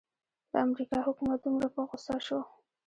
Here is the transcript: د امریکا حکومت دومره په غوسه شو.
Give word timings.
د 0.51 0.53
امریکا 0.65 0.97
حکومت 1.07 1.39
دومره 1.41 1.67
په 1.75 1.81
غوسه 1.89 2.15
شو. 2.25 2.39